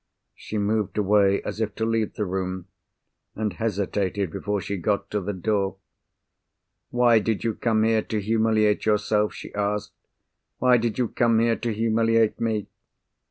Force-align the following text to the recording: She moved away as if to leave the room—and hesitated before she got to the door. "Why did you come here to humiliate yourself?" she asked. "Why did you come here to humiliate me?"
She 0.33 0.57
moved 0.57 0.97
away 0.97 1.43
as 1.43 1.61
if 1.61 1.75
to 1.75 1.85
leave 1.85 2.15
the 2.15 2.25
room—and 2.25 3.53
hesitated 3.53 4.31
before 4.31 4.59
she 4.59 4.77
got 4.77 5.11
to 5.11 5.21
the 5.21 5.31
door. 5.31 5.77
"Why 6.89 7.19
did 7.19 7.43
you 7.43 7.53
come 7.53 7.83
here 7.83 8.01
to 8.01 8.19
humiliate 8.19 8.87
yourself?" 8.87 9.35
she 9.35 9.53
asked. 9.53 9.91
"Why 10.57 10.77
did 10.77 10.97
you 10.97 11.07
come 11.09 11.37
here 11.37 11.55
to 11.57 11.71
humiliate 11.71 12.39
me?" 12.41 12.65